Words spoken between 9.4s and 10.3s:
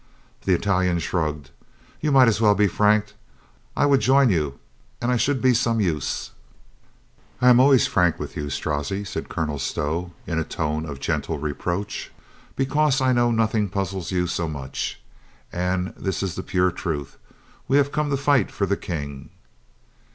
Stow